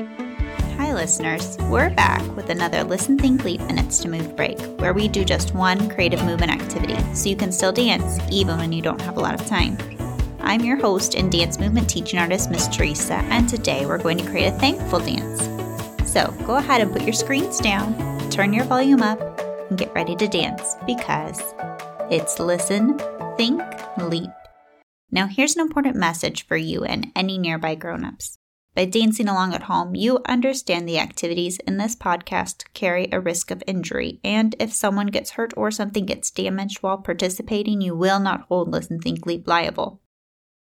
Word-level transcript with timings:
Hi, 0.00 0.94
listeners. 0.94 1.58
We're 1.68 1.90
back 1.90 2.22
with 2.34 2.48
another 2.48 2.84
Listen, 2.84 3.18
Think, 3.18 3.44
Leap 3.44 3.60
Minutes 3.62 3.98
to 4.00 4.08
Move 4.08 4.34
break, 4.34 4.58
where 4.80 4.94
we 4.94 5.08
do 5.08 5.24
just 5.24 5.54
one 5.54 5.90
creative 5.90 6.24
movement 6.24 6.52
activity 6.52 6.96
so 7.14 7.28
you 7.28 7.36
can 7.36 7.52
still 7.52 7.72
dance 7.72 8.18
even 8.30 8.56
when 8.58 8.72
you 8.72 8.80
don't 8.80 9.00
have 9.02 9.18
a 9.18 9.20
lot 9.20 9.38
of 9.38 9.46
time. 9.46 9.76
I'm 10.40 10.62
your 10.62 10.78
host 10.78 11.14
and 11.14 11.30
dance 11.30 11.58
movement 11.58 11.88
teaching 11.88 12.18
artist, 12.18 12.50
Miss 12.50 12.66
Teresa, 12.68 13.14
and 13.14 13.48
today 13.48 13.84
we're 13.84 13.98
going 13.98 14.18
to 14.18 14.30
create 14.30 14.48
a 14.48 14.58
thankful 14.58 15.00
dance. 15.00 15.42
So 16.10 16.34
go 16.46 16.56
ahead 16.56 16.80
and 16.80 16.92
put 16.92 17.02
your 17.02 17.12
screens 17.12 17.58
down, 17.58 17.94
turn 18.30 18.52
your 18.52 18.64
volume 18.64 19.02
up, 19.02 19.20
and 19.68 19.78
get 19.78 19.94
ready 19.94 20.16
to 20.16 20.26
dance 20.26 20.76
because 20.86 21.42
it's 22.10 22.40
Listen, 22.40 22.98
Think, 23.36 23.62
Leap. 23.98 24.30
Now, 25.10 25.26
here's 25.26 25.56
an 25.56 25.60
important 25.60 25.96
message 25.96 26.46
for 26.46 26.56
you 26.56 26.84
and 26.84 27.12
any 27.14 27.36
nearby 27.36 27.74
grown-ups. 27.74 28.39
By 28.74 28.84
dancing 28.84 29.28
along 29.28 29.52
at 29.52 29.64
home, 29.64 29.96
you 29.96 30.20
understand 30.26 30.88
the 30.88 30.98
activities 30.98 31.58
in 31.66 31.76
this 31.76 31.96
podcast 31.96 32.64
carry 32.72 33.08
a 33.10 33.20
risk 33.20 33.50
of 33.50 33.64
injury, 33.66 34.20
and 34.22 34.54
if 34.60 34.72
someone 34.72 35.08
gets 35.08 35.32
hurt 35.32 35.52
or 35.56 35.70
something 35.70 36.06
gets 36.06 36.30
damaged 36.30 36.78
while 36.78 36.98
participating, 36.98 37.80
you 37.80 37.96
will 37.96 38.20
not 38.20 38.42
hold 38.42 38.70
Listen 38.70 39.00
Think 39.00 39.26
Leap 39.26 39.48
liable. 39.48 40.00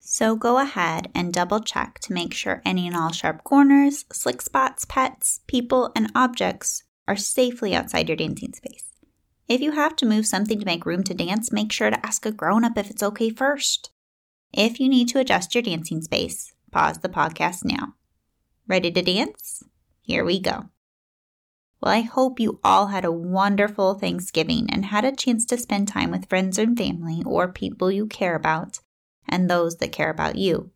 So 0.00 0.36
go 0.36 0.58
ahead 0.58 1.10
and 1.14 1.34
double 1.34 1.60
check 1.60 1.98
to 2.00 2.14
make 2.14 2.32
sure 2.32 2.62
any 2.64 2.86
and 2.86 2.96
all 2.96 3.12
sharp 3.12 3.44
corners, 3.44 4.06
slick 4.10 4.40
spots, 4.40 4.86
pets, 4.86 5.40
people, 5.46 5.92
and 5.94 6.10
objects 6.14 6.84
are 7.06 7.16
safely 7.16 7.74
outside 7.74 8.08
your 8.08 8.16
dancing 8.16 8.54
space. 8.54 8.84
If 9.48 9.60
you 9.60 9.72
have 9.72 9.96
to 9.96 10.06
move 10.06 10.26
something 10.26 10.58
to 10.58 10.66
make 10.66 10.86
room 10.86 11.04
to 11.04 11.14
dance, 11.14 11.52
make 11.52 11.72
sure 11.72 11.90
to 11.90 12.06
ask 12.06 12.24
a 12.24 12.32
grown 12.32 12.64
up 12.64 12.78
if 12.78 12.90
it's 12.90 13.02
okay 13.02 13.28
first. 13.28 13.90
If 14.52 14.80
you 14.80 14.88
need 14.88 15.08
to 15.08 15.18
adjust 15.18 15.54
your 15.54 15.62
dancing 15.62 16.00
space, 16.00 16.54
pause 16.70 16.98
the 16.98 17.10
podcast 17.10 17.64
now. 17.64 17.94
Ready 18.68 18.90
to 18.90 19.00
dance? 19.00 19.64
Here 20.02 20.22
we 20.22 20.38
go. 20.38 20.68
Well, 21.80 21.94
I 21.94 22.02
hope 22.02 22.38
you 22.38 22.60
all 22.62 22.88
had 22.88 23.06
a 23.06 23.10
wonderful 23.10 23.94
Thanksgiving 23.94 24.68
and 24.70 24.84
had 24.84 25.06
a 25.06 25.16
chance 25.16 25.46
to 25.46 25.56
spend 25.56 25.88
time 25.88 26.10
with 26.10 26.28
friends 26.28 26.58
and 26.58 26.76
family 26.76 27.22
or 27.24 27.48
people 27.48 27.90
you 27.90 28.06
care 28.06 28.34
about 28.34 28.80
and 29.26 29.48
those 29.48 29.76
that 29.76 29.92
care 29.92 30.10
about 30.10 30.36
you. 30.36 30.70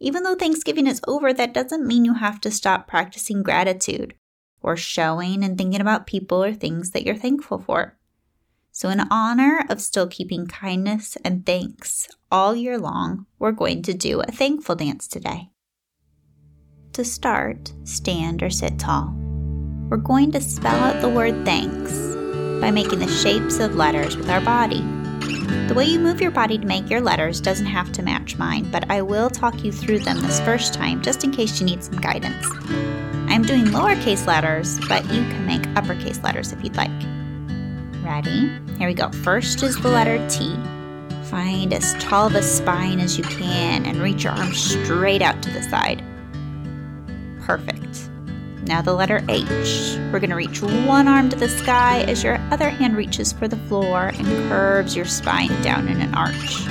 Even 0.00 0.24
though 0.24 0.34
Thanksgiving 0.34 0.88
is 0.88 1.00
over, 1.06 1.32
that 1.32 1.54
doesn't 1.54 1.86
mean 1.86 2.04
you 2.04 2.14
have 2.14 2.40
to 2.40 2.50
stop 2.50 2.88
practicing 2.88 3.44
gratitude 3.44 4.14
or 4.60 4.76
showing 4.76 5.44
and 5.44 5.56
thinking 5.56 5.80
about 5.80 6.08
people 6.08 6.42
or 6.42 6.52
things 6.52 6.90
that 6.90 7.04
you're 7.04 7.14
thankful 7.14 7.60
for. 7.60 7.96
So, 8.72 8.88
in 8.88 8.98
honor 9.12 9.64
of 9.68 9.80
still 9.80 10.08
keeping 10.08 10.48
kindness 10.48 11.16
and 11.24 11.46
thanks 11.46 12.08
all 12.32 12.56
year 12.56 12.78
long, 12.78 13.26
we're 13.38 13.52
going 13.52 13.82
to 13.82 13.94
do 13.94 14.20
a 14.20 14.32
thankful 14.32 14.74
dance 14.74 15.06
today. 15.06 15.51
To 16.94 17.06
start, 17.06 17.72
stand 17.84 18.42
or 18.42 18.50
sit 18.50 18.78
tall. 18.78 19.14
We're 19.88 19.96
going 19.96 20.30
to 20.32 20.42
spell 20.42 20.74
out 20.74 21.00
the 21.00 21.08
word 21.08 21.42
thanks 21.42 21.90
by 22.60 22.70
making 22.70 22.98
the 22.98 23.08
shapes 23.08 23.60
of 23.60 23.76
letters 23.76 24.14
with 24.14 24.28
our 24.28 24.42
body. 24.42 24.82
The 25.68 25.74
way 25.74 25.86
you 25.86 25.98
move 25.98 26.20
your 26.20 26.30
body 26.30 26.58
to 26.58 26.66
make 26.66 26.90
your 26.90 27.00
letters 27.00 27.40
doesn't 27.40 27.64
have 27.64 27.92
to 27.92 28.02
match 28.02 28.36
mine, 28.36 28.70
but 28.70 28.90
I 28.90 29.00
will 29.00 29.30
talk 29.30 29.64
you 29.64 29.72
through 29.72 30.00
them 30.00 30.20
this 30.20 30.40
first 30.40 30.74
time 30.74 31.00
just 31.00 31.24
in 31.24 31.30
case 31.30 31.58
you 31.58 31.64
need 31.64 31.82
some 31.82 31.98
guidance. 31.98 32.46
I'm 33.26 33.42
doing 33.42 33.64
lowercase 33.64 34.26
letters, 34.26 34.78
but 34.86 35.02
you 35.06 35.22
can 35.22 35.46
make 35.46 35.66
uppercase 35.74 36.22
letters 36.22 36.52
if 36.52 36.62
you'd 36.62 36.76
like. 36.76 36.90
Ready? 38.04 38.50
Here 38.76 38.88
we 38.88 38.92
go. 38.92 39.10
First 39.22 39.62
is 39.62 39.80
the 39.80 39.88
letter 39.88 40.18
T. 40.28 40.54
Find 41.30 41.72
as 41.72 41.94
tall 41.94 42.26
of 42.26 42.34
a 42.34 42.42
spine 42.42 43.00
as 43.00 43.16
you 43.16 43.24
can 43.24 43.86
and 43.86 44.02
reach 44.02 44.24
your 44.24 44.34
arms 44.34 44.58
straight 44.60 45.22
out 45.22 45.42
to 45.42 45.50
the 45.50 45.62
side. 45.62 46.04
Perfect. 47.58 48.08
Now 48.66 48.80
the 48.80 48.94
letter 48.94 49.22
H. 49.28 49.98
We're 50.10 50.20
going 50.20 50.30
to 50.30 50.36
reach 50.36 50.62
one 50.62 51.06
arm 51.06 51.28
to 51.28 51.36
the 51.36 51.50
sky 51.50 52.02
as 52.04 52.24
your 52.24 52.36
other 52.50 52.70
hand 52.70 52.96
reaches 52.96 53.30
for 53.30 53.46
the 53.46 53.58
floor 53.68 54.10
and 54.14 54.26
curves 54.48 54.96
your 54.96 55.04
spine 55.04 55.60
down 55.60 55.86
in 55.86 56.00
an 56.00 56.14
arch. 56.14 56.66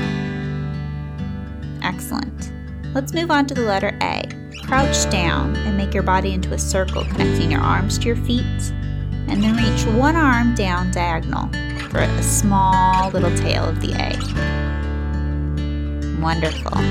Excellent. 1.83 2.51
Let's 2.95 3.13
move 3.13 3.29
on 3.29 3.45
to 3.45 3.53
the 3.53 3.61
letter 3.61 3.95
A. 4.01 4.27
Crouch 4.63 5.07
down 5.11 5.55
and 5.57 5.77
make 5.77 5.93
your 5.93 6.01
body 6.01 6.33
into 6.33 6.53
a 6.53 6.57
circle, 6.57 7.03
connecting 7.05 7.51
your 7.51 7.61
arms 7.61 7.99
to 7.99 8.07
your 8.07 8.15
feet 8.15 8.73
and 9.27 9.43
then 9.43 9.55
reach 9.55 9.85
one 9.95 10.15
arm 10.15 10.55
down 10.55 10.89
diagonal 10.89 11.47
for 11.89 11.99
a 11.99 12.23
small 12.23 13.11
little 13.11 13.29
tail 13.37 13.65
of 13.65 13.79
the 13.81 13.93
A. 13.93 14.17
Wonderful. 16.19 16.81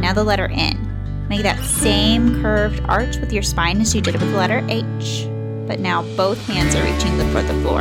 Now 0.00 0.14
the 0.14 0.24
letter 0.24 0.48
N. 0.50 0.93
Make 1.28 1.42
that 1.42 1.64
same 1.64 2.42
curved 2.42 2.82
arch 2.86 3.16
with 3.16 3.32
your 3.32 3.42
spine 3.42 3.80
as 3.80 3.94
you 3.94 4.00
did 4.00 4.14
with 4.14 4.30
the 4.30 4.36
letter 4.36 4.64
H, 4.68 5.26
but 5.66 5.80
now 5.80 6.02
both 6.16 6.44
hands 6.46 6.74
are 6.74 6.84
reaching 6.84 7.16
for 7.32 7.42
the 7.42 7.54
floor. 7.62 7.80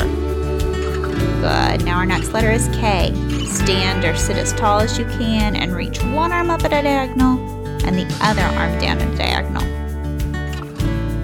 Good. 1.41 1.83
Now 1.83 1.97
our 1.97 2.05
next 2.05 2.29
letter 2.31 2.51
is 2.51 2.69
K. 2.69 3.13
Stand 3.45 4.05
or 4.05 4.15
sit 4.15 4.37
as 4.37 4.53
tall 4.53 4.79
as 4.79 4.97
you 4.97 5.05
can 5.05 5.55
and 5.57 5.73
reach 5.73 6.01
one 6.05 6.31
arm 6.31 6.49
up 6.49 6.63
at 6.63 6.71
a 6.71 6.81
diagonal 6.81 7.37
and 7.85 7.97
the 7.97 8.07
other 8.21 8.41
arm 8.41 8.79
down 8.79 8.99
at 8.99 9.13
a 9.13 9.17
diagonal. 9.17 9.63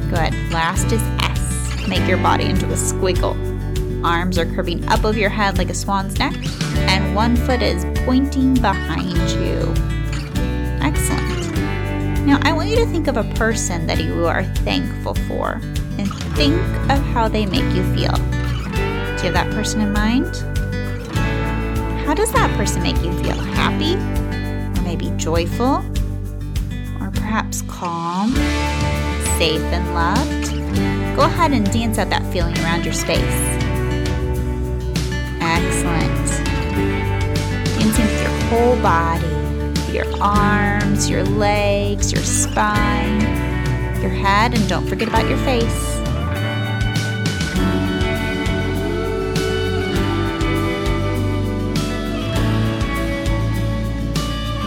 Good. 0.09 0.34
Last 0.51 0.91
is 0.91 1.01
S. 1.22 1.88
make 1.88 2.07
your 2.07 2.18
body 2.18 2.46
into 2.46 2.66
a 2.66 2.75
squiggle. 2.75 3.38
Arms 4.03 4.38
are 4.38 4.46
curving 4.46 4.88
up 4.90 5.06
over 5.06 5.18
your 5.18 5.30
head 5.30 5.57
like 5.57 5.69
a 5.69 5.74
swan's 5.74 6.19
neck, 6.19 6.36
and 6.90 7.16
one 7.16 7.36
foot 7.36 7.62
is 7.62 7.86
pointing 8.06 8.53
behind 8.56 9.18
you. 9.31 9.74
Excellent. 10.81 11.19
Now, 12.25 12.40
I 12.44 12.53
want 12.53 12.69
you 12.69 12.75
to 12.75 12.85
think 12.85 13.07
of 13.07 13.18
a 13.18 13.24
person 13.35 13.88
that 13.88 14.03
you 14.03 14.25
are 14.25 14.44
thankful 14.44 15.16
for 15.28 15.62
and 15.97 16.13
think 16.35 16.56
of 16.90 17.00
how 17.13 17.28
they 17.28 17.46
make 17.46 17.63
you 17.75 17.84
feel. 17.96 18.13
Do 18.13 19.25
you 19.25 19.31
have 19.31 19.34
that 19.34 19.50
person 19.52 19.81
in 19.81 19.91
mind? 19.91 20.28
How 22.06 22.13
does 22.13 22.31
that 22.31 22.56
person 22.56 22.81
make 22.84 22.97
you 23.03 23.12
feel? 23.24 23.35
Happy? 23.35 23.96
Or 24.80 24.84
maybe 24.84 25.12
joyful? 25.18 25.84
Or 27.02 27.12
perhaps 27.12 27.63
calm? 27.63 28.34
Safe 29.38 29.62
and 29.62 29.94
loved? 29.94 31.16
Go 31.16 31.24
ahead 31.24 31.51
and 31.51 31.66
dance 31.72 31.97
out 31.97 32.09
that 32.09 32.24
feeling 32.31 32.57
around 32.59 32.86
your 32.86 32.94
space. 32.94 33.19
Excellent. 35.41 36.28
Dancing 37.78 38.06
with 38.06 38.22
your 38.22 38.31
whole 38.50 38.75
body, 38.81 39.28
your 39.91 40.06
arms, 40.22 40.78
your 41.07 41.23
legs, 41.23 42.11
your 42.11 42.23
spine, 42.23 43.21
your 44.01 44.09
head, 44.09 44.55
and 44.55 44.67
don't 44.67 44.87
forget 44.87 45.07
about 45.07 45.29
your 45.29 45.37
face. 45.37 45.97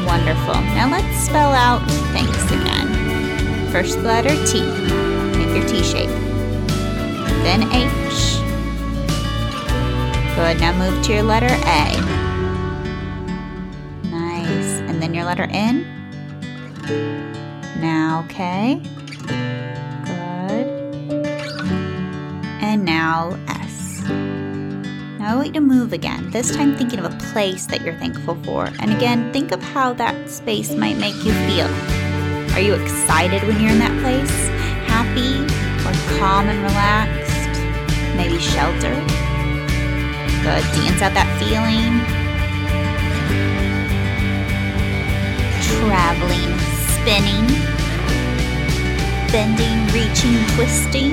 Wonderful. 0.06 0.54
Now 0.76 0.88
let's 0.92 1.26
spell 1.26 1.52
out 1.52 1.82
thanks 2.12 2.44
again. 2.52 3.72
First 3.72 3.98
letter 3.98 4.36
T. 4.46 4.62
Make 5.36 5.56
your 5.56 5.68
T 5.68 5.82
shape 5.82 6.22
then 7.42 7.62
H. 7.72 8.38
Good, 10.36 10.60
now 10.60 10.72
move 10.78 11.02
to 11.04 11.12
your 11.12 11.24
letter 11.24 11.46
A. 11.46 12.00
Nice, 14.10 14.80
and 14.88 15.02
then 15.02 15.12
your 15.12 15.24
letter 15.24 15.48
N. 15.50 16.01
Now 17.80 18.26
K. 18.28 18.80
Good. 20.04 20.66
And 22.60 22.84
now 22.84 23.38
S. 23.48 24.02
Now 25.18 25.32
I 25.32 25.34
want 25.34 25.46
you 25.48 25.52
to 25.54 25.60
move 25.60 25.92
again, 25.92 26.30
this 26.30 26.54
time 26.54 26.76
thinking 26.76 26.98
of 26.98 27.04
a 27.04 27.16
place 27.32 27.66
that 27.66 27.82
you're 27.82 27.98
thankful 27.98 28.36
for. 28.44 28.66
And 28.80 28.92
again, 28.92 29.32
think 29.32 29.52
of 29.52 29.62
how 29.62 29.92
that 29.94 30.30
space 30.30 30.72
might 30.74 30.96
make 30.96 31.16
you 31.24 31.32
feel. 31.46 31.68
Are 32.54 32.60
you 32.60 32.74
excited 32.74 33.42
when 33.46 33.60
you're 33.60 33.70
in 33.70 33.78
that 33.78 33.98
place? 34.02 34.48
Happy 34.88 35.44
or 35.86 36.18
calm 36.18 36.48
and 36.48 36.62
relaxed? 36.62 37.22
maybe 38.16 38.38
shelter. 38.38 38.94
Good. 40.42 40.62
Dance 40.74 41.02
out 41.02 41.14
that 41.14 41.28
feeling. 41.38 41.92
Traveling, 45.80 46.58
spinning, 46.92 47.46
bending, 49.30 49.78
reaching, 49.92 50.36
twisting. 50.54 51.12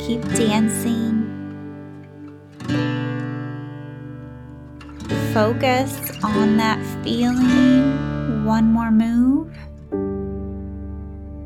Keep 0.00 0.22
dancing. 0.34 1.12
Focus 5.32 6.10
on 6.22 6.56
that 6.58 6.80
feeling. 7.02 8.44
One 8.44 8.72
more 8.72 8.90
move. 8.90 9.52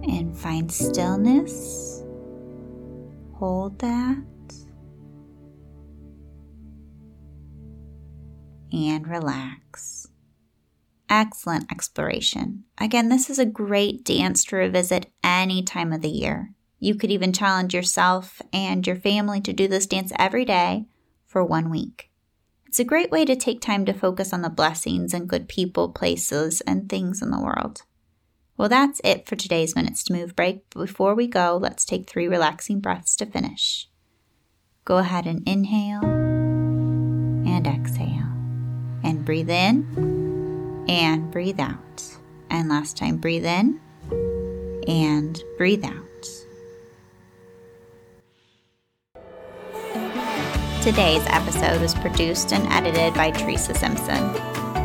And 0.04 0.36
find 0.36 0.70
stillness. 0.70 2.02
Hold 3.34 3.78
that. 3.78 4.24
And 8.72 9.08
relax. 9.08 9.97
Excellent 11.08 11.70
exploration. 11.70 12.64
Again, 12.78 13.08
this 13.08 13.30
is 13.30 13.38
a 13.38 13.46
great 13.46 14.04
dance 14.04 14.44
to 14.44 14.56
revisit 14.56 15.10
any 15.22 15.62
time 15.62 15.92
of 15.92 16.02
the 16.02 16.08
year. 16.08 16.52
You 16.78 16.94
could 16.94 17.10
even 17.10 17.32
challenge 17.32 17.74
yourself 17.74 18.40
and 18.52 18.86
your 18.86 18.96
family 18.96 19.40
to 19.42 19.52
do 19.52 19.66
this 19.68 19.86
dance 19.86 20.12
every 20.18 20.44
day 20.44 20.86
for 21.26 21.44
one 21.44 21.70
week. 21.70 22.10
It's 22.66 22.78
a 22.78 22.84
great 22.84 23.10
way 23.10 23.24
to 23.24 23.34
take 23.34 23.60
time 23.60 23.84
to 23.86 23.92
focus 23.92 24.32
on 24.32 24.42
the 24.42 24.50
blessings 24.50 25.14
and 25.14 25.28
good 25.28 25.48
people, 25.48 25.88
places, 25.88 26.60
and 26.62 26.88
things 26.88 27.22
in 27.22 27.30
the 27.30 27.40
world. 27.40 27.82
Well, 28.56 28.68
that's 28.68 29.00
it 29.04 29.26
for 29.26 29.36
today's 29.36 29.74
Minutes 29.74 30.04
to 30.04 30.12
Move 30.12 30.36
break. 30.36 30.68
Before 30.70 31.14
we 31.14 31.26
go, 31.26 31.56
let's 31.56 31.84
take 31.84 32.08
three 32.08 32.28
relaxing 32.28 32.80
breaths 32.80 33.16
to 33.16 33.26
finish. 33.26 33.88
Go 34.84 34.98
ahead 34.98 35.26
and 35.26 35.48
inhale 35.48 36.04
and 36.04 37.66
exhale. 37.66 38.26
And 39.02 39.24
breathe 39.24 39.48
in 39.48 40.27
and 40.88 41.30
breathe 41.30 41.60
out. 41.60 42.02
And 42.50 42.68
last 42.68 42.96
time, 42.96 43.18
breathe 43.18 43.44
in 43.44 43.80
and 44.88 45.42
breathe 45.58 45.84
out. 45.84 46.04
Today's 50.82 51.24
episode 51.26 51.82
was 51.82 51.94
produced 51.96 52.52
and 52.52 52.66
edited 52.72 53.12
by 53.12 53.30
Teresa 53.30 53.74
Simpson. 53.74 54.32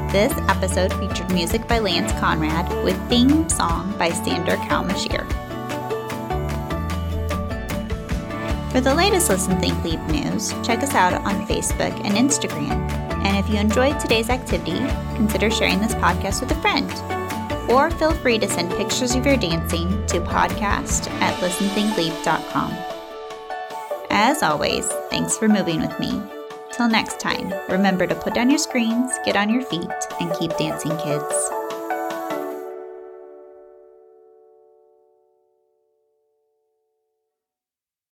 This 0.09 0.33
episode 0.50 0.94
featured 0.94 1.31
music 1.31 1.67
by 1.67 1.79
Lance 1.79 2.11
Conrad 2.19 2.69
with 2.83 2.97
theme 3.09 3.47
song 3.47 3.97
by 3.97 4.09
Sander 4.09 4.57
Kalmashir. 4.57 5.25
For 8.71 8.81
the 8.81 8.94
latest 8.94 9.29
Listen 9.29 9.59
Think 9.59 9.81
Leap 9.83 10.01
news, 10.01 10.53
check 10.63 10.83
us 10.83 10.94
out 10.94 11.13
on 11.13 11.47
Facebook 11.47 11.94
and 12.03 12.15
Instagram. 12.15 13.02
And 13.23 13.37
if 13.37 13.49
you 13.49 13.59
enjoyed 13.59 13.99
today's 13.99 14.29
activity, 14.29 14.79
consider 15.15 15.49
sharing 15.49 15.79
this 15.79 15.95
podcast 15.95 16.41
with 16.41 16.51
a 16.51 16.61
friend. 16.61 16.91
Or 17.69 17.89
feel 17.91 18.11
free 18.11 18.37
to 18.39 18.49
send 18.49 18.71
pictures 18.71 19.15
of 19.15 19.25
your 19.25 19.37
dancing 19.37 19.89
to 20.07 20.19
podcast 20.19 21.09
at 21.21 21.33
listenthinkleap.com. 21.35 22.71
As 24.09 24.43
always, 24.43 24.85
thanks 25.09 25.37
for 25.37 25.47
moving 25.47 25.81
with 25.81 25.99
me. 25.99 26.21
Till 26.73 26.87
next 26.87 27.19
time, 27.19 27.53
remember 27.69 28.05
to 28.07 28.15
put 28.15 28.33
down 28.33 28.49
your 28.49 28.59
screens, 28.59 29.11
get 29.23 29.35
on 29.35 29.49
your 29.49 29.61
feet, 29.63 29.89
and 30.19 30.33
keep 30.37 30.55
dancing, 30.57 30.95
kids. 30.97 31.62